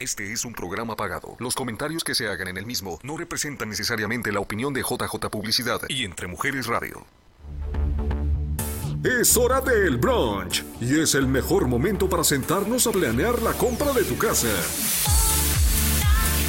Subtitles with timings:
[0.00, 1.36] Este es un programa pagado.
[1.40, 5.28] Los comentarios que se hagan en el mismo no representan necesariamente la opinión de JJ
[5.30, 7.04] Publicidad y Entre Mujeres Radio.
[9.04, 13.92] Es hora del brunch y es el mejor momento para sentarnos a planear la compra
[13.92, 14.48] de tu casa.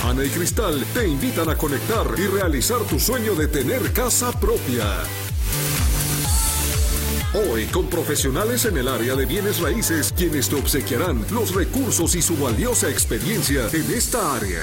[0.06, 5.04] Ana y Cristal te invitan a conectar y realizar tu sueño de tener casa propia.
[7.34, 12.22] Hoy con profesionales en el área de bienes raíces quienes te obsequiarán los recursos y
[12.22, 14.60] su valiosa experiencia en esta área.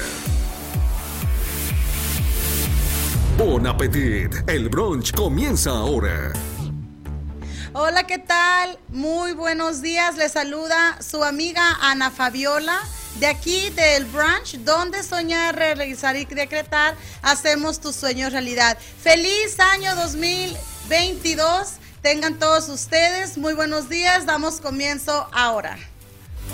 [3.38, 6.34] Bon appetit, el brunch comienza ahora.
[7.73, 8.78] Hola, ¿qué tal?
[8.88, 10.18] Muy buenos días.
[10.18, 12.78] Les saluda su amiga Ana Fabiola
[13.18, 18.76] de aquí del brunch donde soñar, realizar y decretar hacemos tus sueños realidad.
[19.02, 24.25] Feliz año 2022 Tengan todos ustedes muy buenos días.
[24.25, 25.77] Damos comienzo ahora.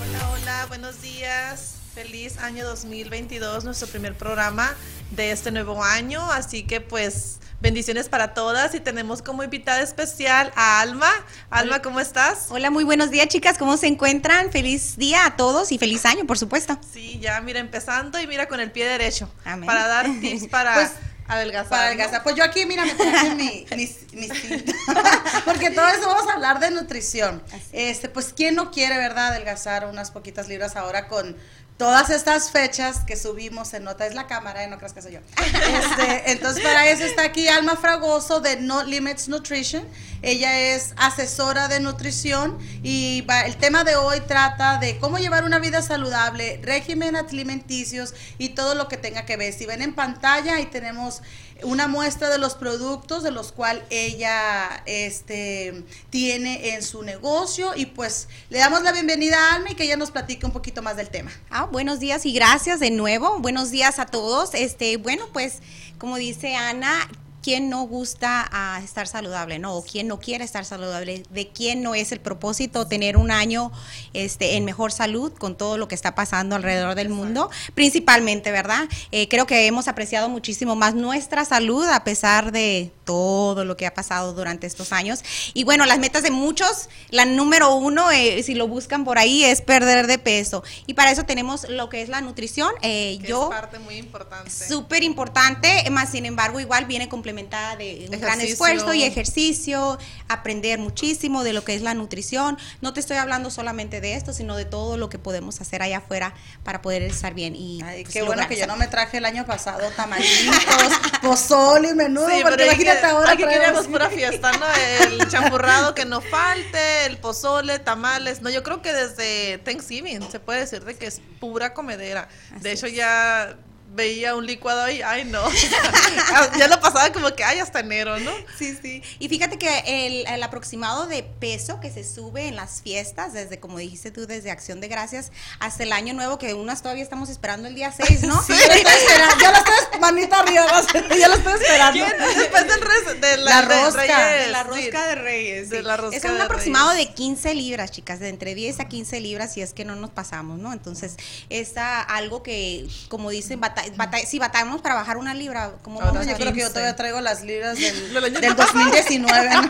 [0.01, 1.75] Hola, hola, buenos días.
[1.95, 4.75] Feliz año 2022, nuestro primer programa
[5.11, 6.25] de este nuevo año.
[6.33, 11.11] Así que pues bendiciones para todas y tenemos como invitada especial a Alma.
[11.51, 12.47] Alma, ¿cómo estás?
[12.49, 14.51] Hola, muy buenos días chicas, ¿cómo se encuentran?
[14.51, 16.79] Feliz día a todos y feliz año, por supuesto.
[16.91, 19.31] Sí, ya mira, empezando y mira con el pie derecho.
[19.45, 19.67] Amén.
[19.67, 20.75] Para dar tips para...
[20.75, 20.91] Pues,
[21.27, 21.71] Adelgazar.
[21.71, 22.23] Para adelgazar.
[22.23, 24.31] Pues yo aquí, mira, me traje mi, mis, mis
[25.45, 27.43] Porque todo eso vamos a hablar de nutrición.
[27.73, 31.37] Este, pues, ¿quién no quiere, verdad, adelgazar unas poquitas libras ahora con
[31.77, 34.69] todas estas fechas que subimos en nota es la cámara, ¿eh?
[34.69, 35.21] no creas que soy yo.
[35.75, 39.85] Este, entonces, para eso está aquí Alma Fragoso de No Limits Nutrition.
[40.23, 45.59] Ella es asesora de nutrición y el tema de hoy trata de cómo llevar una
[45.59, 49.53] vida saludable, régimen alimenticios y todo lo que tenga que ver.
[49.53, 51.23] Si ven en pantalla, ahí tenemos
[51.63, 57.87] una muestra de los productos de los cuales ella este, tiene en su negocio y
[57.87, 60.97] pues le damos la bienvenida a Alma y que ella nos platique un poquito más
[60.97, 61.31] del tema.
[61.51, 63.39] Ah, buenos días y gracias de nuevo.
[63.39, 64.55] Buenos días a todos.
[64.55, 65.61] Este, bueno, pues
[65.99, 67.09] como dice Ana,
[67.45, 69.75] quién no gusta a estar saludable, ¿no?
[69.75, 73.71] O quién no quiere estar saludable, de quién no es el propósito tener un año
[74.15, 78.89] este, en mejor salud con todo lo que está pasando alrededor del mundo, principalmente, ¿verdad?
[79.13, 83.87] Eh, creo que hemos apreciado muchísimo más nuestra salud a pesar de todo lo que
[83.87, 85.23] ha pasado durante estos años.
[85.53, 89.45] Y bueno, las metas de muchos, la número uno, eh, si lo buscan por ahí,
[89.45, 90.65] es perder de peso.
[90.87, 92.73] Y para eso tenemos lo que es la nutrición.
[92.81, 94.51] Eh, yo, es parte muy importante.
[94.51, 100.79] Súper importante, más sin embargo, igual viene complementar de un gran esfuerzo y ejercicio, aprender
[100.79, 102.57] muchísimo de lo que es la nutrición.
[102.81, 105.99] No te estoy hablando solamente de esto, sino de todo lo que podemos hacer allá
[105.99, 107.55] afuera para poder estar bien.
[107.57, 110.55] Y pues, qué bueno que yo no me traje el año pasado tamalitos,
[111.23, 113.33] pozole y menudo, porque imagínate ahora.
[113.33, 114.67] Aquí queremos pura fiesta, ¿no?
[115.05, 118.43] El champurrado que no falte, el pozole, tamales.
[118.43, 122.29] No, yo creo que desde Thanksgiving se puede decir de que es pura comedera.
[122.61, 123.57] de hecho, ya
[123.95, 125.43] veía un licuado ahí, ay no.
[126.59, 128.33] ya lo pasaba como que, ay, hasta enero, ¿no?
[128.59, 129.03] Sí, sí.
[129.19, 129.69] Y fíjate que
[130.07, 134.51] el, aproximado de peso que se sube en las fiestas, desde, como dijiste tú, desde
[134.51, 138.23] Acción de Gracias hasta el año nuevo, que unas todavía estamos esperando el día 6,
[138.25, 138.43] ¿no?
[138.45, 142.05] Sí, yo lo estoy esperando, yo lo estoy, manita arriba, yo lo estoy esperando.
[142.37, 144.27] Después del de la, rosca.
[144.27, 145.71] De la rosca de Reyes.
[145.71, 149.21] De la rosca es un aproximado de 15 libras, chicas, de entre 10 a 15
[149.21, 150.73] libras, si es que no nos pasamos, ¿no?
[150.73, 151.17] Entonces,
[151.49, 153.84] es algo que, como dicen, batalla
[154.27, 157.43] si batallamos para bajar una libra, como vamos yo creo que yo todavía traigo las
[157.43, 159.51] libras del, del 2019.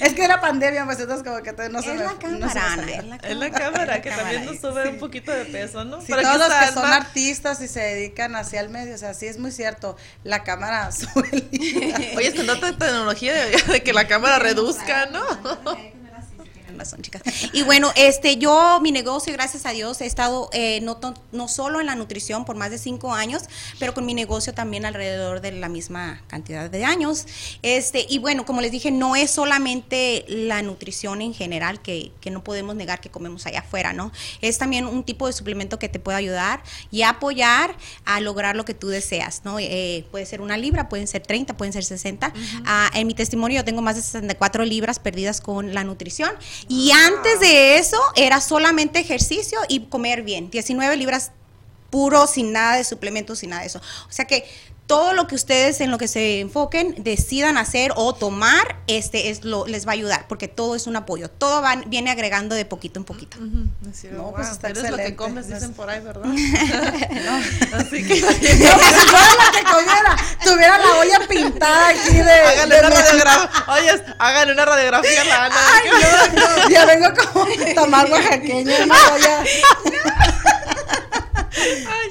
[0.00, 3.50] es que era pandemia, pues entonces como que no se es la cámara, es la
[3.50, 4.02] cámara.
[4.02, 6.00] que también nos sube un poquito de peso, ¿no?
[6.00, 9.26] Sí, todos los que son artistas y se dedican hacia el medio, o sea, sí
[9.26, 11.48] es muy cierto, la cámara sube.
[12.16, 15.24] Oye, es que no tecnología de, de que la cámara reduzca, ¿no?
[16.78, 17.22] Razón, chicas.
[17.52, 20.98] Y bueno, este, yo, mi negocio, gracias a Dios, he estado eh, no,
[21.32, 23.42] no solo en la nutrición por más de cinco años,
[23.78, 27.26] pero con mi negocio también alrededor de la misma cantidad de años.
[27.62, 32.30] Este, y bueno, como les dije, no es solamente la nutrición en general que, que
[32.30, 34.12] no podemos negar que comemos allá afuera, ¿no?
[34.40, 38.64] Es también un tipo de suplemento que te puede ayudar y apoyar a lograr lo
[38.64, 39.58] que tú deseas, ¿no?
[39.58, 42.32] Eh, puede ser una libra, pueden ser 30, pueden ser 60.
[42.64, 46.30] Ah, en mi testimonio yo tengo más de 64 libras perdidas con la nutrición
[46.68, 50.50] y antes de eso era solamente ejercicio y comer bien.
[50.50, 51.32] 19 libras
[51.90, 53.80] puro, sin nada de suplementos, sin nada de eso.
[54.08, 54.44] O sea que
[54.86, 59.44] todo lo que ustedes en lo que se enfoquen decidan hacer o tomar este es
[59.44, 62.66] lo les va a ayudar porque todo es un apoyo todo va, viene agregando de
[62.66, 63.38] poquito en poquito.
[63.40, 67.78] No pues está eres lo que comes dicen por ahí verdad no.
[67.78, 68.46] así que no, si
[69.08, 74.52] fuera la que comiera tuviera la olla pintada aquí de háganle una radiografía oye háganle
[74.52, 79.44] una radiografía a la Ana Ay, yo, ya vengo como tamal oaxaqueño una olla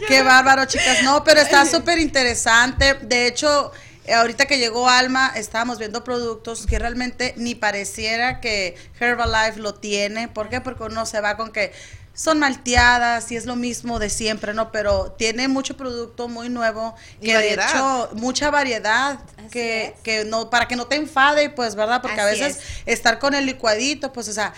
[0.08, 1.04] Qué bárbaro, chicas.
[1.04, 2.96] No, pero está súper interesante.
[2.96, 3.72] De hecho,
[4.06, 9.76] eh, ahorita que llegó Alma, estábamos viendo productos que realmente ni pareciera que Herbalife lo
[9.76, 10.28] tiene.
[10.28, 10.62] ¿Por qué?
[10.62, 11.72] Porque uno se va con que
[12.14, 14.72] son malteadas y es lo mismo de siempre, ¿no?
[14.72, 17.66] Pero tiene mucho producto muy nuevo Y que variedad.
[17.66, 19.20] de hecho mucha variedad
[19.50, 19.94] que, es.
[20.04, 22.02] que no para que no te enfade, pues, ¿verdad?
[22.02, 24.54] Porque a veces estar con el licuadito, pues, o sea,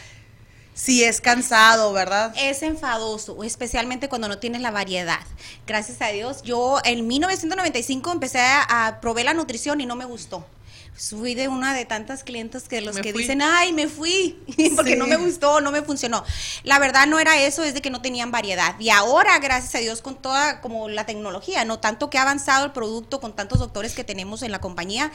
[0.75, 2.33] sí es cansado, ¿verdad?
[2.37, 5.21] Es enfadoso, especialmente cuando no tienes la variedad.
[5.65, 10.45] Gracias a Dios, yo en 1995 empecé a, a la nutrición y no me gustó.
[10.97, 13.23] Fui de una de tantas clientes que los Me que fui.
[13.23, 14.39] dicen, ay, me fui,
[14.77, 14.97] porque Sí.
[14.97, 16.23] no me gustó, no me funcionó.
[16.63, 18.79] La verdad no era eso, es de que no tenían variedad.
[18.79, 22.63] Y ahora, gracias a Dios, con toda como la tecnología, no tanto que ha avanzado
[22.65, 25.11] el producto, con tantos doctores que tenemos en la compañía,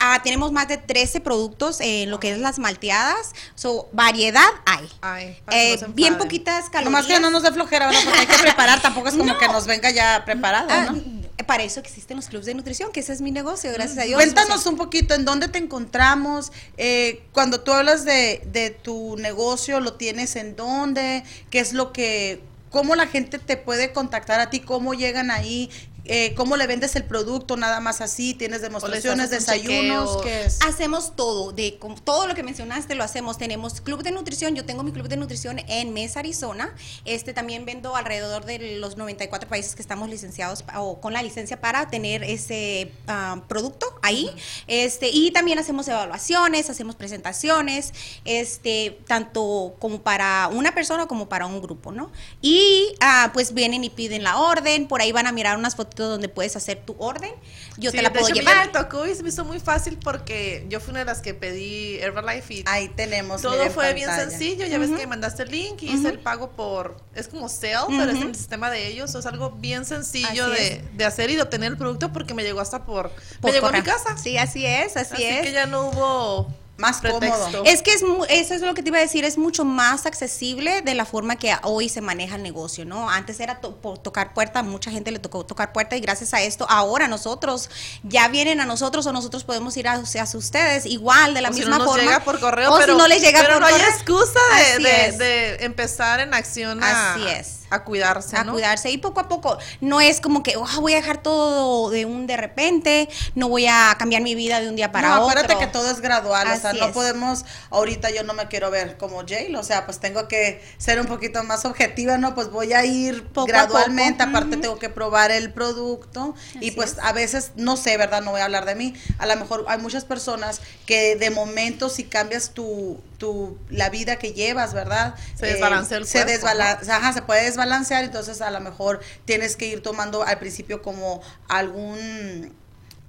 [0.00, 3.32] ah, tenemos más de 13 productos en lo que es las malteadas.
[3.54, 4.88] So, variedad hay.
[5.00, 6.84] Ay, Eh, no bien poquitas calorías.
[6.84, 8.02] Nomás que no nos dé flojera, ¿verdad?
[8.04, 9.38] Porque hay que preparar, tampoco es como No.
[9.38, 11.19] que nos venga ya preparado, Ah, ¿no?
[11.50, 14.14] Para eso existen los clubes de nutrición, que ese es mi negocio, gracias a Dios.
[14.14, 19.80] Cuéntanos un poquito en dónde te encontramos, eh, cuando tú hablas de, de tu negocio,
[19.80, 21.24] ¿lo tienes en dónde?
[21.50, 24.60] ¿Qué es lo que, cómo la gente te puede contactar a ti?
[24.60, 25.72] ¿Cómo llegan ahí?
[26.04, 27.56] Eh, ¿Cómo le vendes el producto?
[27.56, 30.20] Nada más así, tienes demostraciones, desayunos, chequeo.
[30.22, 30.58] ¿qué es?
[30.62, 33.38] Hacemos todo, de con todo lo que mencionaste lo hacemos.
[33.38, 36.74] Tenemos club de nutrición, yo tengo mi club de nutrición en Mesa, Arizona.
[37.04, 41.60] Este también vendo alrededor de los 94 países que estamos licenciados o con la licencia
[41.60, 44.30] para tener ese ah, producto ahí.
[44.66, 47.92] Este y también hacemos evaluaciones, hacemos presentaciones,
[48.24, 52.10] este tanto como para una persona como para un grupo, ¿no?
[52.40, 55.89] Y ah, pues vienen y piden la orden, por ahí van a mirar unas fotos
[55.96, 57.32] donde puedes hacer tu orden.
[57.76, 58.66] Yo Sí, te la puedo hecho, llevar.
[58.66, 61.34] me tocó y se me hizo muy fácil porque yo fui una de las que
[61.34, 63.42] pedí Herbalife y Ahí tenemos.
[63.42, 64.66] todo fue bien sencillo.
[64.66, 66.96] Ya ves que mandaste el link y hice el pago por.
[67.14, 69.14] Es como sale, pero es el sistema de ellos.
[69.14, 72.60] Es algo bien sencillo de, de hacer y de obtener el producto porque me llegó
[72.60, 73.10] hasta por.
[73.40, 74.16] Por me llegó a mi casa.
[74.16, 75.42] Sí, así es, así, Así es.
[75.42, 76.54] que ya no hubo.
[76.80, 77.38] Más pretexto.
[77.38, 77.62] cómodo.
[77.64, 80.82] Es que es eso es lo que te iba a decir, es mucho más accesible
[80.82, 83.08] de la forma que hoy se maneja el negocio, ¿no?
[83.08, 86.42] Antes era to- por tocar puerta, mucha gente le tocó tocar puerta y gracias a
[86.42, 87.70] esto ahora nosotros
[88.02, 91.52] ya vienen a nosotros o nosotros podemos ir hacia sus ustedes igual de la o
[91.52, 92.02] si misma no nos forma.
[92.02, 94.40] llega por correo, o pero, si no les llega pero por no hay excusa
[94.78, 97.59] de, empezar en acción a, Así es.
[97.70, 98.52] A cuidarse, a ¿no?
[98.52, 102.04] cuidarse y poco a poco no es como que "Ah, voy a dejar todo de
[102.04, 105.20] un de repente no voy a cambiar mi vida de un día para no, otro
[105.20, 106.92] acuérdate que todo es gradual, o sea, no es.
[106.92, 111.00] podemos, ahorita yo no me quiero ver como Jay, o sea, pues tengo que ser
[111.00, 112.34] un poquito más objetiva, ¿no?
[112.34, 116.72] Pues voy a ir Poco a gradualmente, poco, aparte tengo que probar el producto y
[116.72, 116.98] pues es.
[117.02, 118.22] a veces, no sé, ¿verdad?
[118.22, 121.88] No voy a hablar de mí, a lo mejor hay muchas personas que de momento
[121.88, 125.14] si cambias tu, tu la vida que llevas, ¿verdad?
[125.34, 127.59] Se desbalancea el se cuerpo, desbalancea, ajá, se puede desbalancear,
[128.04, 132.54] entonces a lo mejor tienes que ir tomando al principio como algún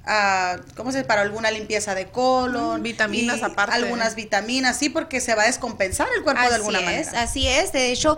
[0.05, 1.07] ah, ¿cómo se dice?
[1.07, 2.81] Para alguna limpieza de colon.
[2.81, 3.75] Mm, vitaminas aparte.
[3.75, 7.21] Algunas vitaminas, sí, porque se va a descompensar el cuerpo de alguna es, manera.
[7.21, 8.17] Así es, de hecho,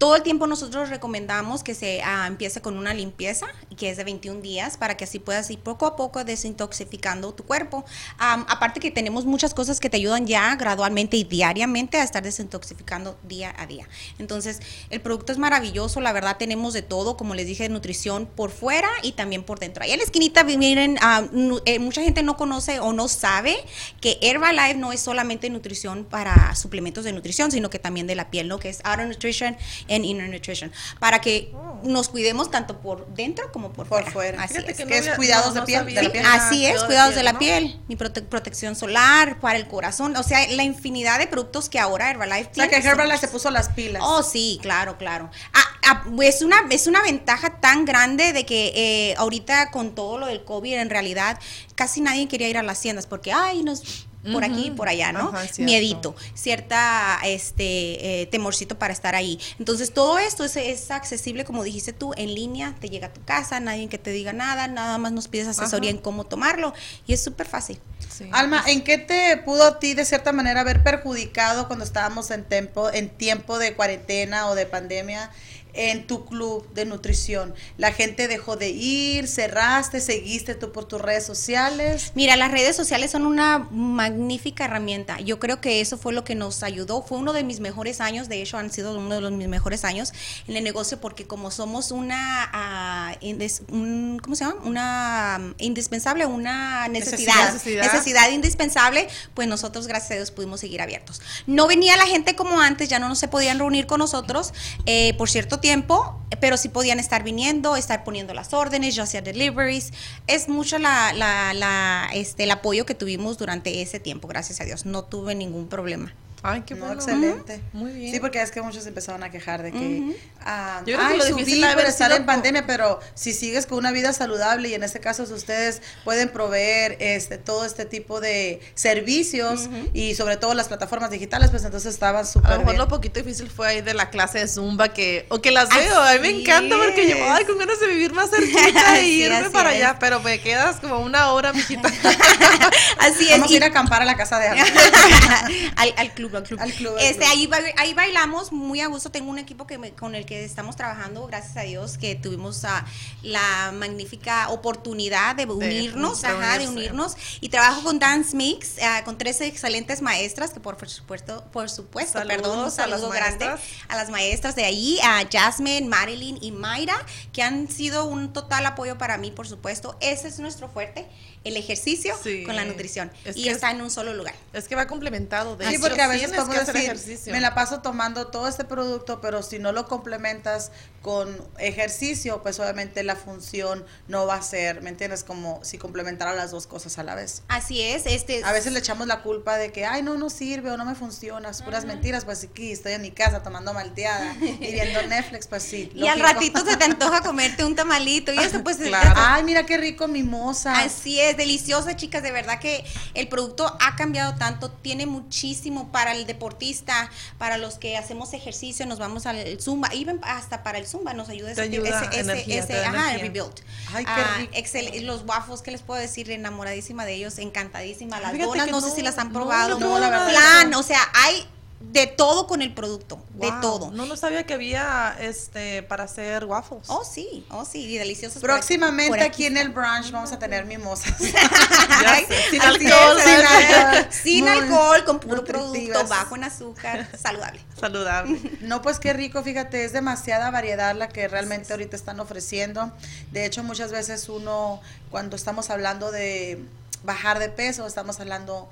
[0.00, 4.04] todo el tiempo nosotros recomendamos que se ah, empiece con una limpieza, que es de
[4.04, 7.84] 21 días, para que así puedas ir poco a poco desintoxicando tu cuerpo.
[8.16, 13.18] Aparte que tenemos muchas cosas que te ayudan ya gradualmente y diariamente a estar desintoxicando
[13.24, 13.86] día a día.
[14.18, 18.50] Entonces, el producto es maravilloso, la verdad tenemos de todo, como les dije, nutrición por
[18.52, 19.84] fuera y también por dentro.
[19.84, 21.26] Ahí en la esquinita, miren, ah,
[21.66, 23.54] eh, mucha gente no conoce o no sabe
[24.00, 28.30] que Herbalife no es solamente nutrición para suplementos de nutrición, sino que también de la
[28.30, 28.58] piel, ¿no?
[28.58, 29.58] Que es Outer Nutrition
[29.90, 30.72] and Inner Nutrition.
[30.98, 34.10] Para que nos cuidemos tanto por dentro como por, Por fuera.
[34.10, 34.42] fuera.
[34.42, 34.76] Así Fíjate es.
[34.86, 36.24] que es cuidados no- de no piel, de la piel.
[36.26, 37.38] así es, cuidado cuidados de la ¿no?
[37.38, 41.78] piel, mi prote- protección solar, para el corazón, o sea, la infinidad de productos que
[41.78, 42.82] ahora Herbalife O sea, tiene.
[42.82, 44.02] que Herbalife se puso las pilas.
[44.04, 45.30] Oh, sí, claro, claro.
[45.54, 50.18] Ah, ah, es, una, es una ventaja tan grande de que eh, ahorita con todo
[50.18, 51.38] lo del COVID, en realidad,
[51.80, 55.12] casi nadie quería ir a las tiendas porque, ay, nos por aquí y por allá,
[55.12, 55.30] ¿no?
[55.30, 55.46] Ajá.
[55.60, 59.40] Miedito, cierta este eh, temorcito para estar ahí.
[59.58, 63.24] Entonces, todo esto es, es accesible, como dijiste tú, en línea, te llega a tu
[63.24, 65.96] casa, nadie que te diga nada, nada más nos pides asesoría Ajá.
[65.96, 66.74] en cómo tomarlo
[67.06, 67.80] y es súper fácil.
[68.10, 68.28] Sí.
[68.30, 72.44] Alma, ¿en qué te pudo a ti de cierta manera haber perjudicado cuando estábamos en
[72.44, 75.30] tiempo, en tiempo de cuarentena o de pandemia
[75.74, 77.54] en tu club de nutrición?
[77.76, 82.12] ¿La gente dejó de ir, cerraste, seguiste tú por tus redes sociales?
[82.14, 85.20] Mira, las redes sociales son una magnífica herramienta.
[85.20, 87.02] Yo creo que eso fue lo que nos ayudó.
[87.02, 89.84] Fue uno de mis mejores años, de hecho han sido uno de los mis mejores
[89.84, 90.12] años
[90.48, 94.60] en el negocio porque como somos una, indes- un- ¿cómo se llama?
[94.64, 97.82] Una um, indispensable, una necesidad, Necesidad.
[97.92, 101.20] necesidad indispensable, pues nosotros gracias a Dios pudimos seguir abiertos.
[101.46, 104.52] No venía la gente como antes, ya no se podían reunir con nosotros
[104.86, 109.22] eh, por cierto tiempo pero sí podían estar viniendo, estar poniendo las órdenes, yo hacía
[109.22, 109.92] deliveries.
[110.26, 114.64] Es mucho la, la, la, este, el apoyo que tuvimos durante ese tiempo, gracias a
[114.64, 114.86] Dios.
[114.86, 116.14] No tuve ningún problema.
[116.42, 116.94] Ay, qué No, bueno.
[116.94, 117.60] excelente.
[117.74, 118.14] Muy bien.
[118.14, 121.18] Sí, porque es que muchos empezaron a quejar de que, ah, Yo creo que ay,
[121.18, 124.82] lo subí por estar en pandemia, pero si sigues con una vida saludable y en
[124.82, 130.68] este caso ustedes pueden proveer este todo este tipo de servicios y sobre todo las
[130.68, 132.78] plataformas digitales, pues entonces estaban A súper lo mejor bien.
[132.78, 135.78] lo poquito difícil fue ahí de la clase de Zumba que, o que las Así
[135.80, 139.24] veo, a mí me encanta porque yo, ay, con ganas de vivir más cerquita y
[139.24, 139.76] irme para es.
[139.76, 141.88] allá, pero me quedas como una hora, mijita.
[142.98, 143.30] Así es.
[143.32, 144.48] Vamos a ir a acampar a la casa de
[145.76, 146.60] al, al club, al club.
[146.60, 147.52] Al club, al este, club.
[147.54, 149.10] Ahí, ahí bailamos muy a gusto.
[149.10, 152.64] Tengo un equipo que me- con el que estamos trabajando, gracias a Dios, que tuvimos
[152.64, 152.84] ah,
[153.22, 156.72] la magnífica oportunidad de unirnos, de ajá, de unirse.
[156.92, 157.16] unirnos.
[157.40, 162.18] Y trabajo con Dance Mix, ah, con tres excelentes maestras, que por supuesto, por supuesto,
[162.18, 163.70] Saludos perdón, un a saludo grande maestras.
[163.88, 166.96] a las maestras de ahí, a Jasmine, Marilyn y Mayra,
[167.32, 169.96] que han sido un total apoyo para mí, por supuesto.
[170.00, 171.06] Ese es nuestro fuerte,
[171.44, 172.44] el ejercicio Sí.
[172.44, 173.10] con la nutrición.
[173.24, 174.34] Es y está es- en un solo lugar.
[174.52, 175.56] Es que va complementado.
[175.56, 177.32] De Sí, porque a veces tienes podemos que hacer decir, ejercicio.
[177.32, 180.72] me la paso tomando todo este producto, pero si no lo complementas
[181.02, 185.24] con ejercicio, pues obviamente la función no va a ser, ¿me entiendes?
[185.24, 187.42] Como si complementara las dos cosas a la vez.
[187.48, 190.70] Así es, este A veces le echamos la culpa de que, ay, no, no sirve
[190.70, 194.34] o no me funciona, es puras mentiras, pues aquí estoy en mi casa tomando malteada
[194.40, 195.90] y viendo Netflix, pues sí.
[195.94, 199.12] y al ratito se te antoja comerte un tamalito y eso pues Claro.
[199.16, 200.80] Ay, mira qué rico mimosa.
[200.80, 202.22] Así es, deliciosa, chicas.
[202.22, 202.84] De verdad que
[203.14, 208.86] el producto ha cambiado tanto, tiene muchísimo para el deportista, para los que hacemos ejercicio,
[208.86, 212.20] nos vamos al Zumba, even hasta para el Zumba nos ayuda ese, ayuda, ese, ese,
[212.20, 213.54] energía, te ese- da ajá, el rebuild.
[213.94, 214.52] Ay, qué Ah, rico.
[214.54, 216.30] excel- los waffles, ¿qué les puedo decir?
[216.30, 218.20] Enamoradísima de ellos, encantadísima.
[218.20, 219.78] Las Fíjate donas, que no, sé si las han probado.
[219.78, 220.78] no, la verdad no.
[220.80, 221.46] o sea, hay
[221.80, 223.90] de todo con el producto, de todo.
[223.90, 226.84] No, no sabía que había este para hacer waffles.
[226.88, 228.42] Oh, sí, oh, sí, y deliciosos.
[228.42, 231.16] por Próximamente por aquí en el brunch vamos a tener mimosas.
[231.18, 234.06] Sin alcohol, sin alcohol.
[234.10, 237.60] Sin Muy alcohol, con puro producto, bajo en azúcar, saludable.
[237.78, 238.38] Saludable.
[238.60, 242.92] No, pues qué rico, fíjate, es demasiada variedad la que realmente ahorita están ofreciendo.
[243.32, 246.62] De hecho, muchas veces uno, cuando estamos hablando de
[247.02, 248.68] bajar de peso, estamos hablando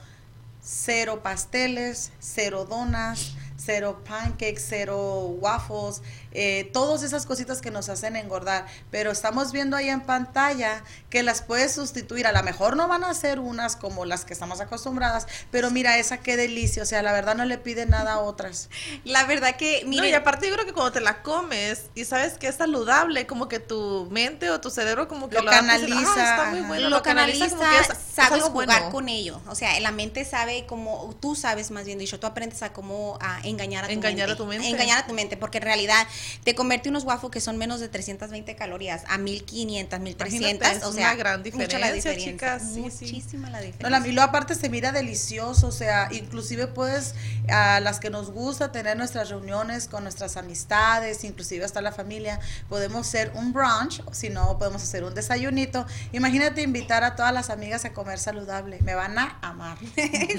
[0.60, 6.00] cero pasteles, cero donas, cero pancakes, cero waffles,
[6.32, 8.66] eh, todas esas cositas que nos hacen engordar.
[8.90, 12.26] Pero estamos viendo ahí en pantalla que las puedes sustituir.
[12.26, 15.98] A lo mejor no van a ser unas como las que estamos acostumbradas, pero mira
[15.98, 16.82] esa qué delicia.
[16.82, 18.70] O sea, la verdad no le pide nada a otras.
[19.04, 22.04] La verdad que, No, mire, y aparte yo creo que cuando te la comes y
[22.04, 26.12] sabes que es saludable, como que tu mente o tu cerebro como que Lo canaliza,
[26.16, 26.68] "Ah, está muy ajá.
[26.68, 28.90] bueno", lo canaliza, como que es- es sabes jugar bueno.
[28.90, 29.40] con ello.
[29.48, 33.18] O sea, la mente sabe cómo, tú sabes más bien dicho, tú aprendes a cómo
[33.20, 34.33] a engañar a tu Engañar mente.
[34.33, 34.69] a tu mente.
[34.69, 36.07] Engañar a tu mente, porque en realidad
[36.45, 40.40] te convierte unos waffles que son menos de 320 calorías a 1500, 1300.
[40.50, 43.05] Imagínate, es o sea, una gran mucha la diferencia, diferencia, chicas, sí, sí.
[43.14, 44.00] Muchísima la No, diferencia.
[44.00, 47.14] la, y luego aparte se mira delicioso, o sea, inclusive pues
[47.49, 52.40] a las que nos gusta tener nuestras reuniones con nuestras amistades, inclusive hasta la familia,
[52.69, 55.87] podemos hacer un brunch, o si no, podemos hacer un desayunito.
[56.12, 59.78] Imagínate invitar a todas las amigas a comer saludable, me van a amar.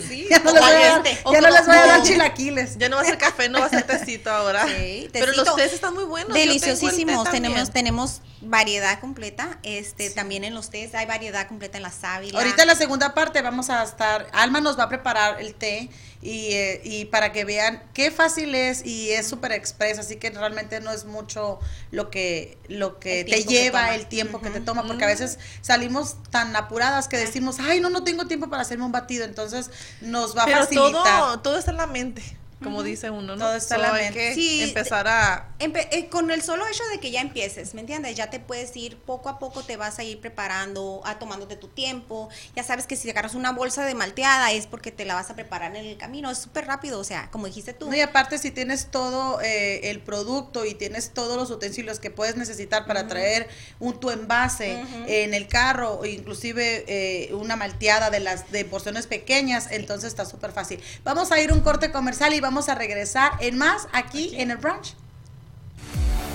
[0.08, 2.78] sí, ya no les voy a ya no les voy a dar chilaquiles.
[2.78, 4.65] Ya no va a ser café, no va a ser tecito ahora.
[4.68, 6.34] Sí, Pero los tés están muy buenos.
[6.34, 7.29] Deliciosísimos.
[7.29, 9.60] Tenemos, tenemos variedad completa.
[9.63, 12.38] Este, también en los tés hay variedad completa en la sábila.
[12.39, 15.89] Ahorita en la segunda parte vamos a estar, Alma nos va a preparar el té
[16.22, 20.29] y, eh, y para que vean qué fácil es y es súper express, así que
[20.32, 21.60] realmente no es mucho
[21.91, 25.39] lo que, lo que te que lleva, el tiempo que te toma, porque a veces
[25.62, 29.72] salimos tan apuradas que decimos, ay, no, no tengo tiempo para hacerme un batido, entonces
[30.01, 31.20] nos va a Pero facilitar.
[31.20, 32.22] todo, todo está en la mente,
[32.63, 33.46] como dice uno, ¿no?
[33.46, 34.13] Todo está So, la mente.
[34.13, 35.50] que Sí, empezar a...
[35.60, 38.16] Empe- eh, con el solo hecho de que ya empieces, ¿me entiendes?
[38.16, 41.68] Ya te puedes ir poco a poco, te vas a ir preparando, a tomándote tu
[41.70, 42.30] tiempo.
[42.56, 45.36] Ya sabes que si agarras una bolsa de malteada es porque te la vas a
[45.36, 46.30] preparar en el camino.
[46.30, 47.89] Es súper rápido, o sea, como dijiste tú.
[47.89, 52.12] No, y aparte si tienes todo eh, el producto y tienes todos los utensilios que
[52.12, 53.48] puedes necesitar para traer
[53.80, 55.04] un tu envase Ujú.
[55.08, 60.51] en el carro inclusive eh, una malteada de las de porciones pequeñas, entonces está súper
[60.51, 60.82] fácil.
[61.04, 64.58] Vamos a ir un corte comercial y vamos a regresar en más aquí, en el
[64.58, 64.96] brunch.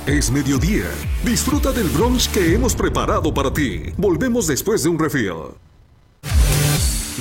[0.06, 0.84] Es mediodía.
[1.24, 3.92] Disfruta del brunch que hemos preparado para ti.
[3.96, 5.56] Volvemos después de un refill.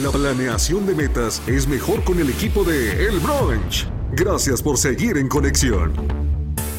[0.02, 3.88] La planeación de metas es mejor con el equipo de El Brunch.
[4.12, 5.94] Gracias por seguir en conexión.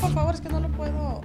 [0.00, 1.20] Por favor, es que no lo puedo.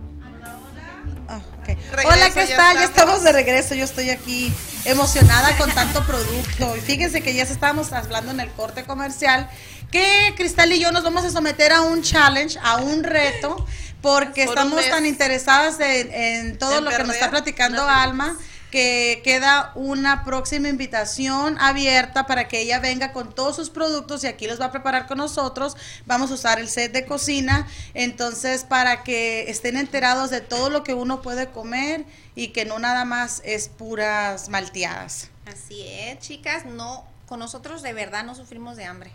[1.27, 1.67] Ah, ok.
[1.67, 2.75] Regreso, Hola, ¿qué tal?
[2.77, 3.75] Ya estamos de regreso.
[3.75, 4.51] Yo estoy aquí
[4.86, 6.75] emocionada con tanto producto.
[6.77, 9.50] Y fíjense que ya estábamos hablando en el corte comercial
[9.91, 13.65] que Cristal y yo nos vamos a someter a un challenge, a un reto,
[14.01, 18.38] porque Por estamos tan interesadas en, en todo lo que nos está platicando Alma
[18.71, 24.27] que queda una próxima invitación abierta para que ella venga con todos sus productos y
[24.27, 25.75] aquí los va a preparar con nosotros.
[26.05, 30.83] Vamos a usar el set de cocina, entonces para que estén enterados de todo lo
[30.83, 35.29] que uno puede comer y que no nada más es puras malteadas.
[35.45, 39.11] Así es, chicas, no, con nosotros de verdad no sufrimos de hambre.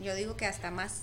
[0.00, 1.02] Yo digo que hasta más,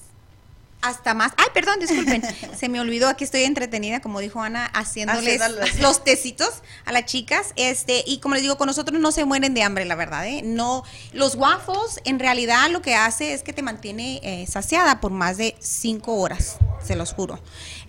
[0.82, 1.34] hasta más.
[1.38, 2.24] Ay, perdón, disculpen,
[2.58, 5.42] se me olvidó, aquí estoy entretenida, como dijo Ana, haciéndoles
[5.80, 9.54] los tecitos a las chicas, este, y como les digo, con nosotros no se mueren
[9.54, 10.42] de hambre, la verdad, ¿eh?
[10.44, 10.84] No,
[11.14, 15.38] los waffles en realidad lo que hace es que te mantiene eh, saciada por más
[15.38, 17.40] de cinco horas, se los juro.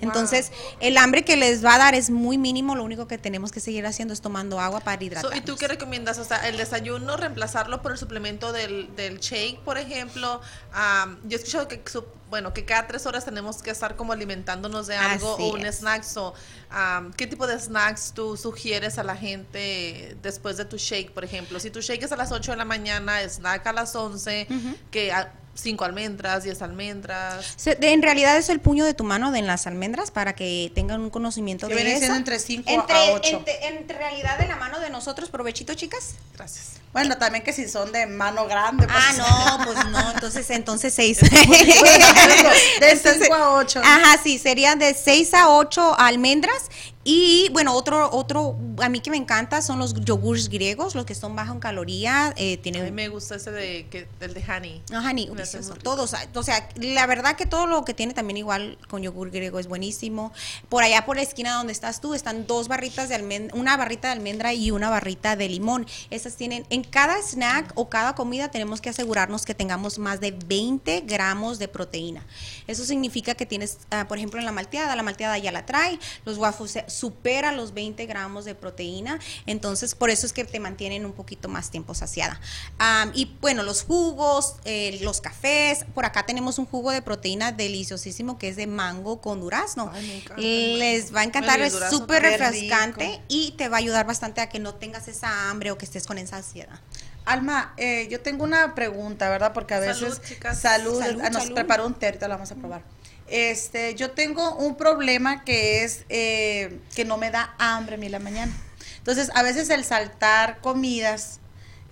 [0.01, 3.53] Entonces, el hambre que les va a dar es muy mínimo, lo único que tenemos
[3.53, 5.39] que seguir haciendo es tomando agua para So, hidratarnos.
[5.39, 6.19] ¿Y tú qué recomiendas?
[6.19, 10.41] O sea, el desayuno, reemplazarlo por el suplemento del, del shake, por ejemplo.
[10.73, 11.83] Am, yo he escuchado que,
[12.31, 15.67] bueno, que cada tres horas tenemos que estar como alimentándonos de algo Así o un
[15.67, 15.79] es.
[15.79, 16.03] snack.
[16.03, 16.35] So,
[16.71, 21.25] am, ¿Qué tipo de snacks tú sugieres a la gente después de tu shake, por
[21.25, 21.59] ejemplo?
[21.61, 24.47] Si tu shake es a las 8 de la mañana, snack a las 11,
[24.91, 27.55] que a, 5 almendras, 10 almendras.
[27.57, 30.35] Se- de- en realidad es el puño de tu mano de en las almendras para
[30.35, 33.37] que tengan un conocimiento Que de viene siendo entre cinco a Entre- ocho.
[33.39, 36.15] entre- en realidad de la mano de nosotros, provechito, chicas.
[36.35, 36.73] Gracias.
[36.93, 38.87] Bueno, también que si son de mano grande.
[38.87, 41.19] pues, Ah, no, pues no, entonces entonces seis.
[41.21, 41.29] de
[42.81, 43.81] Entonces, 5 a 8.
[43.83, 46.71] Ajá, sí, serían de 6 a 8 almendras.
[47.05, 51.17] Y bueno, otro, otro, a mí que me encanta son los yogures griegos, los que
[51.17, 54.45] son bajo en caloría, eh, A mí tienen me gusta ese de, que, el de
[54.49, 54.83] honey.
[54.89, 55.83] Delicioso, muy rico.
[55.83, 59.59] todos, o sea, la verdad que todo lo que tiene también igual con yogur griego
[59.59, 60.33] es buenísimo.
[60.69, 64.09] Por allá por la esquina donde estás tú están dos barritas de almendra, una barrita
[64.09, 65.87] de almendra y una barrita de limón.
[66.11, 70.31] Esas tienen, en cada snack o cada comida tenemos que asegurarnos que tengamos más de
[70.31, 72.25] 20 gramos de proteína.
[72.69, 75.99] Eso significa que tienes, ah, por ejemplo, en la malteada, la malteada ya la trae,
[76.25, 81.05] los waffles supera los 20 gramos de proteína, entonces por eso es que te mantienen
[81.07, 82.41] un poquito más tiempo saciada.
[82.79, 87.53] Am, y bueno, los jugos, eh, los cafés, por acá tenemos un jugo de proteína
[87.53, 89.91] deliciosísimo que es de mango con durazno.
[89.93, 93.23] Ay, el Les va a encantar, es súper refrescante rico.
[93.29, 96.07] y te va a ayudar bastante a que no tengas esa hambre o que estés
[96.07, 96.79] con esa ansiedad.
[97.25, 99.53] Alma, eh, yo tengo una pregunta, ¿verdad?
[99.53, 100.61] Porque a veces Salud, chicas.
[100.61, 101.55] salud, Salud, ah, nos salud.
[101.55, 102.83] preparó un té, ahorita lo vamos a probar.
[103.29, 108.19] Este, yo tengo un problema que es eh, que no me da hambre a la
[108.19, 108.53] mañana.
[108.99, 111.41] Entonces, a veces el saltar comidas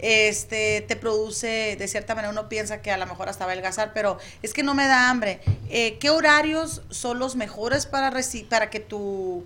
[0.03, 3.53] este te produce, de cierta manera uno piensa que a lo mejor hasta va a
[3.53, 5.41] adelgazar, pero es que no me da hambre.
[5.69, 8.13] Eh, ¿Qué horarios son los mejores para,
[8.49, 9.45] para que tu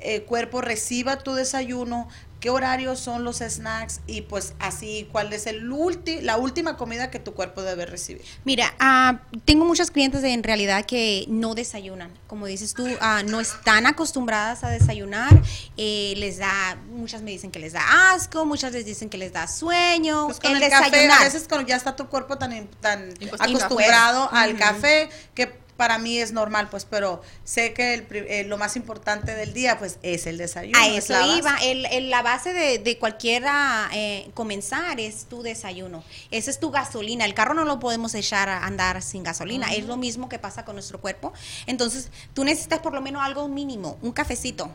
[0.00, 2.08] eh, cuerpo reciba tu desayuno?
[2.40, 4.00] ¿Qué horarios son los snacks?
[4.06, 8.22] Y pues así, ¿cuál es el ulti la última comida que tu cuerpo debe recibir?
[8.44, 12.10] Mira, ah, tengo muchas clientes de- en realidad que no desayunan.
[12.26, 15.32] Como dices tú, ah, no están acostumbradas a desayunar.
[15.78, 19.32] eh, les da, muchas me dicen que les da asco, muchas les dicen que les
[19.32, 20.26] da sueño.
[20.26, 24.28] Pues con el, el, café, a veces cuando ya está tu cuerpo tan, tan Acostumbrado.
[24.32, 28.76] al café que para mí es normal, pues, pero sé que el eh, lo más
[28.76, 30.78] importante del día, pues, es el desayuno.
[30.78, 31.38] A es eso la base.
[31.38, 31.56] iba.
[31.62, 36.02] El, el- la base de, de cualquiera eh, comenzar es tu desayuno.
[36.30, 37.24] Esa es tu gasolina.
[37.24, 39.72] El carro no lo podemos echar a andar sin gasolina.
[39.74, 41.32] Es lo mismo que pasa con nuestro cuerpo.
[41.66, 44.70] Entonces, tú necesitas por lo menos algo mínimo, un cafecito.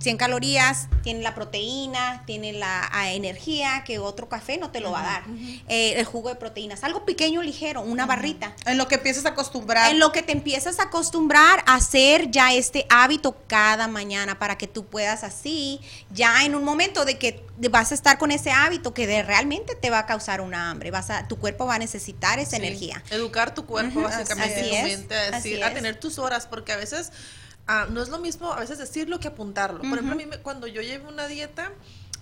[0.00, 4.92] 100 calorías, tiene la proteína, tiene la ah, energía que otro café no te lo
[4.92, 5.22] va a dar.
[5.68, 8.54] Eh, el jugo de proteínas, algo pequeño, ligero, una barrita.
[8.64, 9.90] En lo que empiezas a acostumbrar.
[9.90, 14.56] En lo que te empiezas a acostumbrar a hacer ya este hábito cada mañana para
[14.56, 18.50] que tú puedas así, ya en un momento de que vas a estar con ese
[18.50, 21.74] hábito que de realmente te va a causar una hambre, vas a, tu cuerpo va
[21.74, 22.56] a necesitar esa Sí.
[22.56, 23.02] energía.
[23.10, 27.12] Educar tu cuerpo, básicamente, tu mente, a, decir, tener tus horas, porque a veces
[27.72, 29.78] ah, no es lo mismo a veces decirlo que apuntarlo.
[29.80, 31.70] Por ejemplo, a mí me- cuando yo llevé una dieta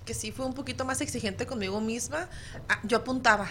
[0.04, 2.28] que sí fue un poquito más exigente conmigo misma,
[2.68, 3.48] ah, yo apuntaba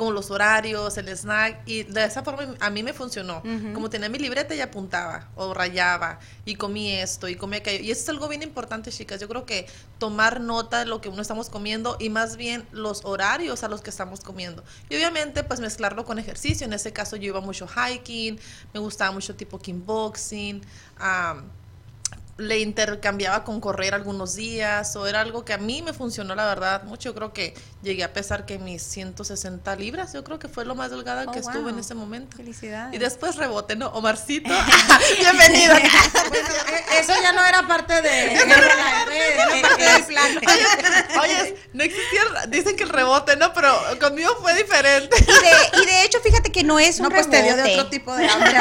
[0.00, 3.42] como los horarios, el snack, y de esa forma a mí me funcionó.
[3.74, 7.84] Como tenía mi libreta y apuntaba, o rayaba, y comí esto, y comí aquello.
[7.84, 9.20] Y eso es algo bien importante, chicas.
[9.20, 9.66] Yo creo que
[9.98, 13.82] tomar nota de lo que uno estamos comiendo y más bien los horarios a los
[13.82, 14.64] que estamos comiendo.
[14.88, 16.66] Y obviamente, pues mezclarlo con ejercicio.
[16.66, 18.40] En ese caso, yo iba mucho hiking,
[18.72, 20.62] me gustaba mucho tipo kickboxing,
[20.96, 21.44] am,
[22.40, 26.46] le intercambiaba con correr algunos días, o era algo que a mí me funcionó, la
[26.46, 27.10] verdad, mucho.
[27.10, 30.74] Yo creo que llegué a pesar que mis 160 libras, yo creo que fue lo
[30.74, 31.78] más delgada Oh, que estuve en wow.
[31.80, 32.36] ese momento.
[32.36, 32.94] Felicidades.
[32.94, 33.88] Y después rebote, ¿no?
[33.88, 34.48] Omarcito,
[35.18, 35.74] bienvenido.
[35.74, 38.40] Bueno, eh, eso ya no era parte de.
[41.20, 43.52] Oye, no existía, dicen que el rebote, ¿no?
[43.52, 45.16] Pero conmigo fue diferente.
[45.20, 47.62] Y de, y de hecho, fíjate que no es un No, pues te dio de
[47.62, 47.78] rebote.
[47.80, 48.50] otro tipo de hambre.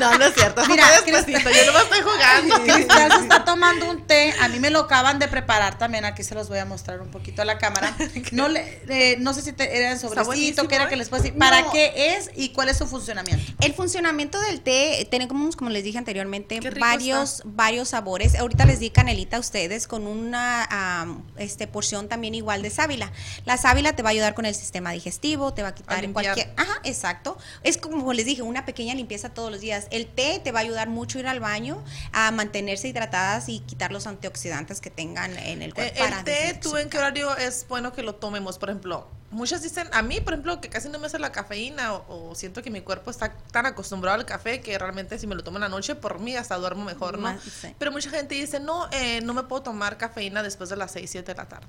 [0.00, 0.64] No, no es cierto.
[0.66, 2.37] Mira, yo no me estoy jugando.
[2.64, 4.34] Cristal se está tomando un té.
[4.40, 6.04] A mí me lo acaban de preparar también.
[6.04, 7.96] Aquí se los voy a mostrar un poquito a la cámara.
[8.32, 10.88] No le, eh, no sé si te, era en sobrecito, qué era ¿eh?
[10.88, 11.38] que les puedo decir.
[11.38, 11.72] ¿Para No.
[11.72, 13.52] qué es y cuál es su funcionamiento?
[13.60, 18.34] El funcionamiento del té, tenemos, como les dije anteriormente, varios, varios sabores.
[18.34, 23.12] Ahorita les di canelita a ustedes con una am, este, porción también igual de sábila.
[23.44, 26.34] La sábila te va a ayudar con el sistema digestivo, te va a quitar limpiar.
[26.34, 26.52] cualquier...
[26.56, 27.38] Ajá, exacto.
[27.62, 29.86] Es como les dije, una pequeña limpieza todos los días.
[29.90, 31.82] El té te va a ayudar mucho a ir al baño,
[32.26, 35.98] a mantenerse hidratadas y quitar los antioxidantes que tengan en el Eh, cuerpo.
[35.98, 38.58] para el té, ¿tú en qué horario es bueno que lo tomemos?
[38.58, 41.94] Por ejemplo, muchas dicen, a mí, por ejemplo, que casi no me hace la cafeína
[41.94, 45.34] o, o siento que mi cuerpo está tan acostumbrado al café que realmente si me
[45.34, 47.38] lo tomo en la noche, por mí hasta duermo mejor, ¿no?
[47.40, 47.74] Sí.
[47.78, 51.10] Pero mucha gente dice, no, eh, no me puedo tomar cafeína después de las 6,
[51.10, 51.66] 7 de la tarde.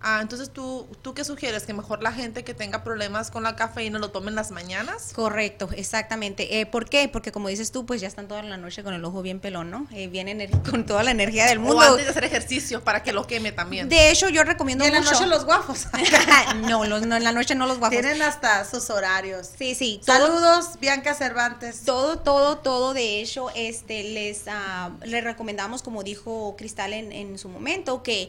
[0.00, 1.64] Ah, entonces, ¿tú, ¿tú qué sugieres?
[1.64, 5.12] ¿Que mejor la gente que tenga problemas con la cafeína lo tome en las mañanas?
[5.14, 6.60] Correcto, exactamente.
[6.60, 7.08] Eh, ¿Por qué?
[7.08, 9.70] Porque como dices tú, pues ya están toda la noche con el ojo bien pelón,
[9.70, 9.86] ¿no?
[9.92, 10.22] Eh, bien
[10.70, 11.80] con toda la energía del O mundo.
[11.82, 13.88] antes de hacer ejercicio para que lo queme también.
[13.88, 15.86] De hecho, yo recomiendo Y en la noche los guapos.
[16.68, 17.98] no, los- no, en la noche no los guapos.
[17.98, 19.48] Tienen hasta sus horarios.
[19.58, 20.00] Sí, sí.
[20.06, 21.84] Todo, Saludos, Bianca Cervantes.
[21.84, 22.94] todo, todo, todo.
[22.94, 28.28] De hecho, este, les, ah, les recomendamos, como dijo Cristal en, en su momento, que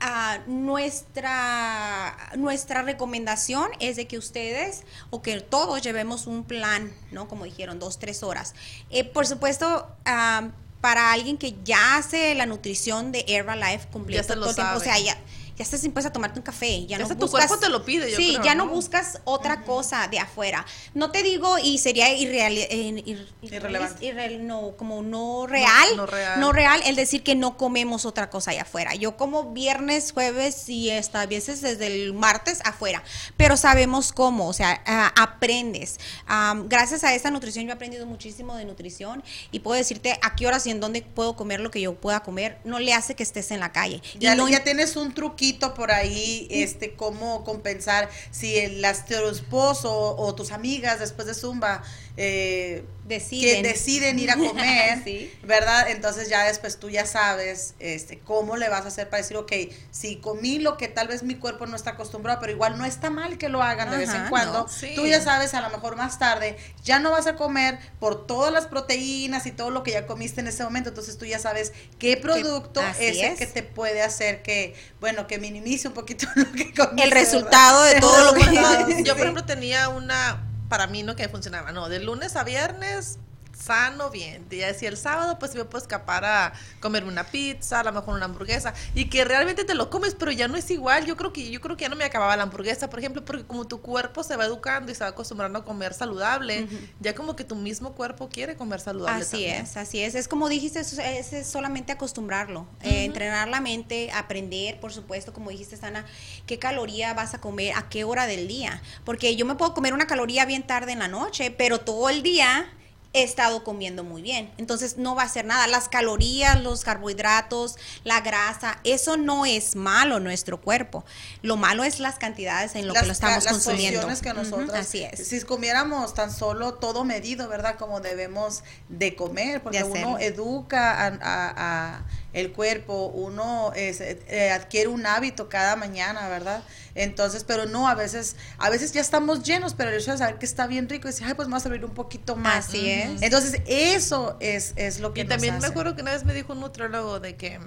[0.00, 7.28] ah, nuestra, nuestra recomendación es de que ustedes o que todos llevemos un plan, ¿no?
[7.28, 8.54] Como dijeron, dos, tres horas.
[8.90, 10.48] Eh, por supuesto, ah,
[10.80, 14.56] para alguien que ya hace la nutrición de Herbalife completo Ya se lo todo el
[14.56, 15.16] tiempo, o sea, ya,
[15.56, 17.70] ya estás impuesta a tomarte un café, ya, Ya no hasta tu buscas, cuerpo te
[17.70, 18.72] lo pide, yo Sí, creo, ya no ¿no?
[18.72, 20.66] buscas otra cosa de afuera.
[20.92, 24.04] No te digo y sería irreal, eh, ir- Irrelevante.
[24.04, 26.40] irre- no, como no real, no real.
[26.40, 28.94] no real el decir que no comemos otra cosa allá afuera.
[28.94, 33.02] Yo como viernes, jueves y hasta a veces desde el martes afuera,
[33.38, 35.98] pero sabemos cómo, o sea, ah, aprendes.
[36.26, 40.34] Am, gracias a esta nutrición yo he aprendido muchísimo de nutrición y puedo decirte a
[40.36, 42.58] qué horas y en dónde puedo comer lo que yo pueda comer.
[42.64, 44.02] No le hace que estés en la calle.
[44.18, 49.04] Ya, y no ya tienes un truquito por ahí, este, cómo compensar si el, las,
[49.30, 51.82] esposo o tus amigas después de Zumba
[52.16, 53.62] eh, Deciden.
[53.62, 55.32] que deciden ir a comer, Sí.
[55.44, 55.90] ¿verdad?
[55.90, 59.52] Entonces ya después tú ya sabes este, cómo le vas a hacer para decir, ok,
[59.92, 63.10] si comí lo que tal vez mi cuerpo no está acostumbrado, pero igual no está
[63.10, 64.92] mal que lo hagan de vez en cuando, no, sí.
[64.96, 68.52] tú ya sabes a lo mejor más tarde, ya no vas a comer por todas
[68.52, 71.72] las proteínas y todo lo que ya comiste en ese momento, entonces tú ya sabes
[72.00, 76.50] qué producto es el que te puede hacer que, bueno, que minimice un poquito lo
[76.52, 77.04] que comiste.
[77.04, 77.10] el ¿verdad?
[77.12, 78.46] resultado de todo lo que
[79.04, 83.18] Yo, por ejemplo, tenía una, para mí, no que funcionaba, no, de lunes a viernes,
[83.56, 84.46] sano, bien.
[84.50, 88.14] Y si el sábado, pues me puedo escapar a comerme una pizza, a lo mejor
[88.14, 91.06] una hamburguesa, y que realmente te lo comes, pero ya no es igual.
[91.06, 93.44] Yo creo que yo creo que ya no me acababa la hamburguesa, por ejemplo, porque
[93.44, 96.68] como tu cuerpo se va educando y se va acostumbrando a comer saludable,
[97.00, 99.22] ya como que tu mismo cuerpo quiere comer saludable.
[99.22, 99.62] Así también.
[99.64, 100.14] es, así es.
[100.14, 105.32] Es como dijiste, es, es- es solamente acostumbrarlo, eh, entrenar la mente, aprender, por supuesto,
[105.32, 106.04] como dijiste, Sana,
[106.46, 108.82] qué caloría vas a comer, a qué hora del día.
[109.04, 112.22] Porque yo me puedo comer una caloría bien tarde en la noche, pero todo el
[112.22, 112.66] día
[113.12, 114.50] he estado comiendo muy bien.
[114.58, 115.66] Entonces no va a ser nada.
[115.66, 121.04] Las calorías, los carbohidratos, la grasa, eso no es malo en nuestro cuerpo.
[121.42, 124.00] Lo malo es las cantidades en lo que lo estamos las consumiendo.
[124.20, 125.26] que así es.
[125.28, 127.76] si comiéramos tan solo todo medido, ¿verdad?
[127.78, 132.04] Como debemos de comer, porque De uno educa a, a- a
[132.36, 136.62] el cuerpo, uno es, eh, adquiere un hábito cada mañana, ¿verdad?
[136.94, 140.36] Entonces, pero no, a veces, a veces ya estamos llenos, pero el hecho de saber
[140.36, 142.68] que está bien rico y decir, ay, pues me va a servir un poquito más.
[142.68, 143.22] Así es.
[143.22, 146.34] Entonces, eso es, es lo que Y nos también me acuerdo que una vez me
[146.34, 147.58] dijo un nutriólogo de que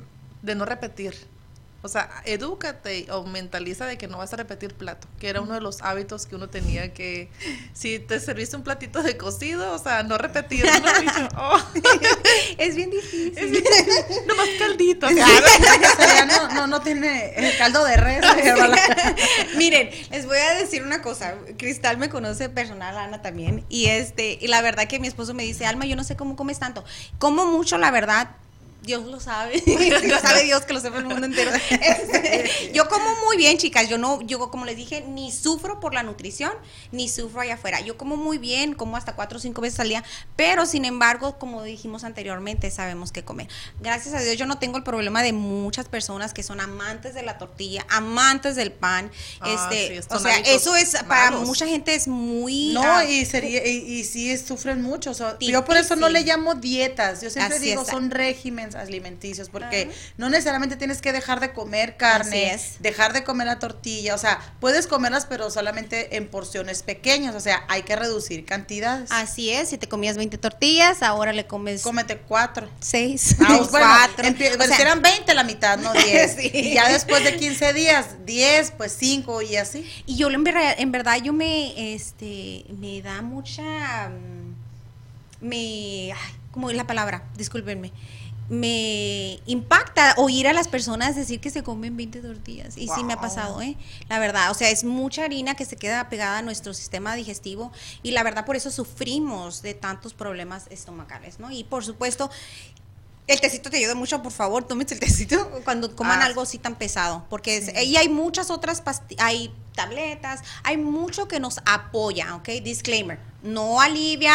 [0.44, 1.16] de no repetir.
[1.82, 5.54] O sea, edúcate o mentaliza de que no vas a repetir plato, que era uno
[5.54, 7.30] de los hábitos que uno tenía que,
[7.74, 11.02] si te serviste un platito de cocido, o sea, no repetir, ¿no?
[11.02, 11.60] Y yo, oh,
[12.58, 13.38] Es bien difícil.
[13.38, 13.64] es bien,
[14.28, 15.08] nomás caldito.
[15.08, 15.26] O sea,
[16.00, 18.22] ya no, no, no tiene el caldo de res.
[18.22, 19.16] ¿verdad?
[19.56, 21.36] Miren, les voy a decir una cosa.
[21.58, 23.66] Cristal me conoce personal, Ana también.
[23.70, 26.36] Y este, y la verdad que mi esposo me dice, Alma, yo no sé cómo
[26.36, 26.84] comes tanto.
[27.18, 28.30] Como mucho, la verdad.
[28.82, 31.52] Dios lo sabe, lo sabe Dios que lo sepa el mundo entero.
[31.70, 33.90] Este, yo como muy bien, chicas.
[33.90, 36.52] Yo no, yo como les dije, ni sufro por la nutrición,
[36.92, 37.80] ni sufro allá afuera.
[37.82, 40.04] Yo como muy bien, como hasta cuatro o cinco veces al día,
[40.36, 43.48] pero sin embargo, como dijimos anteriormente, sabemos qué comer.
[43.80, 47.24] Gracias a Dios, yo no tengo el problema de muchas personas que son amantes de
[47.24, 49.12] la tortilla, amantes del pan.
[49.42, 51.48] Ah, este, sí, o sea, eso es para malos.
[51.48, 55.12] mucha gente es muy No, ah, y sería y, y sí sufren mucho.
[55.12, 57.22] o sea, yo por eso no le llamo dietas.
[57.22, 61.98] Yo siempre Así digo son régimen alimenticios, porque no necesariamente tienes que dejar de comer
[61.98, 67.36] carne, dejar de comer la tortilla, o sea, puedes comerlas pero solamente en porciones pequeñas,
[67.36, 69.12] o sea, hay que reducir cantidades.
[69.12, 72.70] Así es, si te comías 20 tortillas, ahora le comes Cómete cuatro.
[72.82, 74.26] 6, Ah, bueno, 4.
[74.28, 76.36] empie- bueno, si eran 20 la mitad, no 10.
[76.36, 76.52] Sí.
[76.54, 79.90] Y ya después de 15 días, 10, pues 5 y así.
[80.06, 86.34] Y yo en verdad, en verdad yo me, este, me da mucha, mm, me, ay,
[86.52, 87.24] ¿cómo es la palabra?
[87.38, 87.92] Discúlpenme.
[88.50, 92.78] Me impacta oír a las personas decir que se comen 20 tortillas.
[92.78, 93.78] Y sí me ha pasado, ¿eh?
[94.10, 97.72] La verdad, o sea, es mucha harina que se queda pegada a nuestro sistema digestivo
[98.02, 101.52] y la verdad por eso sufrimos de tantos problemas estomacales, ¿no?
[101.52, 102.32] Y por supuesto,
[103.28, 106.58] el tecito te ayuda mucho, por favor, tómense el tecito cuando coman Ah, algo así
[106.58, 111.60] tan pesado, porque es- y hay muchas otras pastillas, hay tabletas, hay mucho que nos
[111.66, 112.50] apoya, ¿ok?
[112.62, 114.34] Disclaimer, no alivia,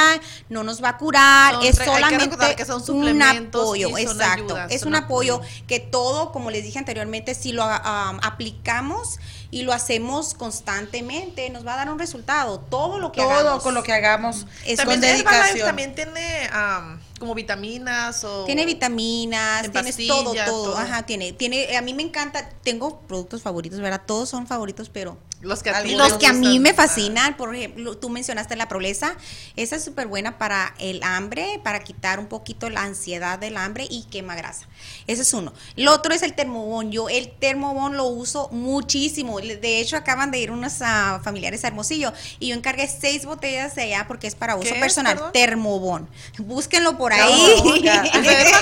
[0.49, 4.85] no nos va a curar, Son es solamente que son un apoyo, exacto, ayudas, es
[4.85, 5.51] un apoyo apoyo.
[5.67, 9.19] que todo, como les dije anteriormente, si lo ah, aplicamos
[9.51, 13.63] y lo hacemos constantemente, nos va a dar un resultado, todo lo que Todo hagamos.
[13.63, 15.67] con lo que hagamos Es con También Herbalife dedicación.
[15.67, 16.49] también tiene
[17.21, 18.45] como vitaminas o...
[18.45, 20.79] Tiene vitaminas, en tienes todo, todo, todo.
[20.79, 24.03] Ajá, tiene, tiene, a mí me encanta, tengo productos favoritos, ¿verdad?
[24.07, 27.55] Todos son favoritos, pero Los que a ti los que a mí me fascinan, por
[27.55, 29.15] ejemplo, tú mencionaste la proleza,
[29.57, 33.87] esa es súper buena para el hambre, para quitar un poquito la ansiedad del hambre
[33.89, 34.67] y quema grasa.
[35.07, 35.53] Ese es uno.
[35.77, 36.91] El otro es el termobón.
[36.91, 39.41] Yo el termobón lo uso muchísimo.
[39.41, 43.75] De hecho, acaban de ir unos ah, familiares a Hermosillo y yo encargué seis botellas
[43.75, 45.15] de allá porque es para uso ¿Qué es, personal.
[45.15, 45.33] perdón?
[45.33, 46.09] Termobón.
[46.39, 47.83] Búsquenlo por No, ahí.
[47.85, 48.53] ¿Es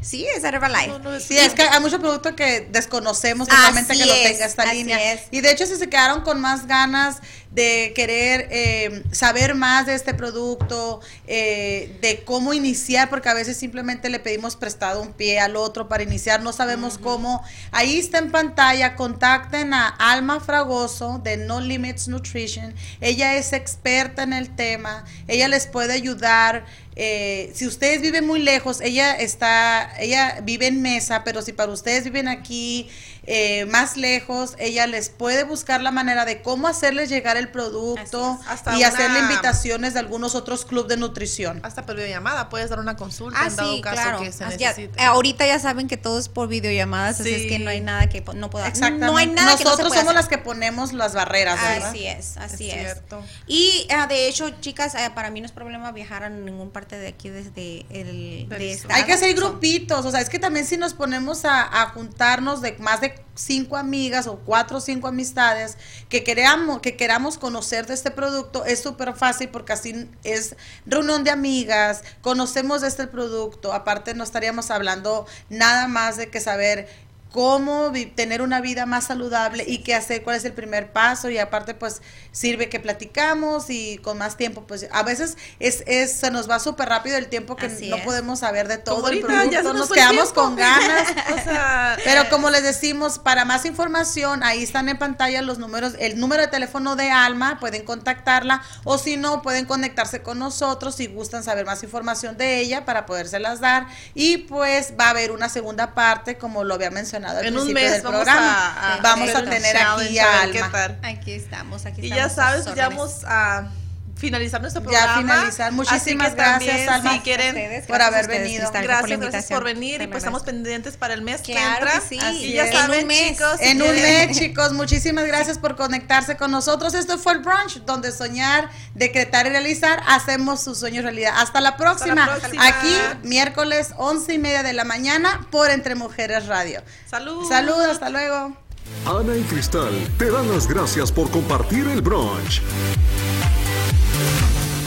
[0.08, 0.88] sí, es Herbalife.
[0.88, 4.12] No, no es- Sí, es que hay mucho producto que desconocemos Así totalmente que lo
[4.14, 5.12] es, tenga esta así línea.
[5.12, 5.22] es.
[5.30, 7.20] Y de hecho, si se quedaron con más ganas
[7.52, 13.56] de querer eh, saber más de este producto, eh, de cómo iniciar, porque a veces
[13.56, 17.44] simplemente le pedimos prestado un pie al otro para iniciar, no sabemos cómo.
[17.70, 22.74] Ahí está en pantalla, contacten a Alma Fragoso de No Limits Nutrition.
[23.00, 26.66] Ella es experta en el tema, ella les puede ayudar.
[26.98, 31.70] Eh, si ustedes viven muy lejos, ella está, ella vive en Mesa, pero si para
[31.70, 32.88] ustedes viven aquí
[33.26, 38.38] eh, más lejos, ella les puede buscar la manera de cómo hacerles llegar el producto
[38.76, 41.60] y hacerle invitaciones de algunos otros clubes de nutrición.
[41.64, 44.18] Hasta por videollamada puedes dar una consulta Ah, en dado sí, caso claro.
[44.20, 45.02] que se ya- necesite.
[45.02, 47.48] ahorita ya saben que todo es por videollamadas, así es Sí.
[47.48, 49.06] que no hay nada que no pueda Exactamente.
[49.06, 50.14] No hay nada que no se Nosotros somos hacer.
[50.14, 51.88] las que ponemos las barreras, ¿verdad?
[51.90, 52.82] Así es, así Es es.
[52.82, 53.22] cierto.
[53.46, 56.96] Y ah, de hecho, chicas, eh, para mí no es problema viajar a ningún parte
[56.98, 58.78] de aquí desde el de.
[58.90, 62.60] Hay que hacer grupitos, o sea, es que también si nos ponemos a, a juntarnos
[62.60, 65.76] de más de cinco amigas o cuatro o cinco amistades
[66.08, 71.24] que queramos, que queramos conocer de este producto, es súper fácil porque así es reunión
[71.24, 76.88] de amigas, conocemos de este producto, aparte no estaríamos hablando nada más de que saber
[77.32, 81.38] cómo tener una vida más saludable y qué hacer, cuál es el primer paso y
[81.38, 82.00] aparte pues
[82.32, 86.58] sirve que platicamos y con más tiempo pues a veces es, es se nos va
[86.58, 88.04] súper rápido el tiempo que Así no es.
[88.04, 90.34] podemos saber de todo Como el ya producto, nos quedamos tiempo.
[90.34, 91.08] con ganas.
[91.32, 95.94] o sea, Pero como les decimos, para más información, ahí están en pantalla los números,
[95.98, 100.94] el número de teléfono de Alma, pueden contactarla o si no, pueden conectarse con nosotros
[100.94, 103.88] si gustan saber más información de ella para podérselas dar.
[104.14, 107.72] Y pues va a haber una segunda parte, como lo había mencionado al en un
[107.72, 108.74] mes del vamos programa.
[108.76, 110.98] a, a vamos a tener aquí a Alma.
[111.02, 112.28] Aquí estamos, aquí Y estamos.
[112.28, 113.68] ya sabes, ya vamos a
[114.16, 115.16] finalizar nuestro Ya programa.
[115.34, 115.66] finalizar.
[115.68, 117.12] Así Muchísimas que gracias, Alma.
[117.12, 118.60] Si quieren, Ustedes, por haber ustedes, venido.
[118.62, 121.52] Cristal, gracias, por la gracias por venir y pues estamos pendientes para el mes que
[121.52, 122.00] Claro entra.
[122.00, 122.14] que sí.
[122.16, 122.72] Y Así ya es.
[122.72, 123.28] saben, En un mes.
[123.36, 123.56] chicos.
[123.58, 126.94] si En un mes, chicos, muchísimas gracias por conectarse con nosotros.
[126.94, 131.34] Esto fue el brunch, donde soñar, decretar y realizar, hacemos sus sueños realidad.
[131.36, 132.24] Hasta la próxima.
[132.26, 132.66] próxima.
[132.66, 136.82] Aquí, miércoles, once y media de la mañana, por Entre Mujeres Radio.
[137.10, 137.46] Salud.
[137.48, 138.56] Saludos, hasta luego.
[139.04, 142.62] Ana y Cristal te dan las gracias por compartir el brunch.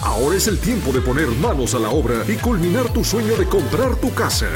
[0.02, 3.46] Ahora es el tiempo de poner manos a la obra y culminar tu sueño de
[3.46, 4.48] comprar tu casa.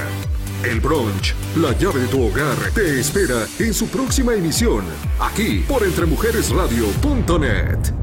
[0.64, 4.86] El brunch, la llave de tu hogar, te espera en su próxima emisión,
[5.20, 8.03] aquí por entremujeresradio.net.